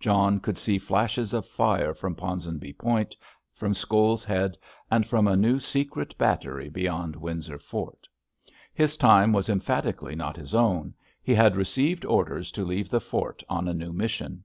[0.00, 3.14] John could see flashes of fire from Ponsonby Point,
[3.52, 4.56] from Scoles Head,
[4.90, 8.08] and from a new secret battery beyond Windsor Fort.
[8.72, 13.42] His time was emphatically not his own, he had received orders to leave the fort
[13.46, 14.42] on a new mission.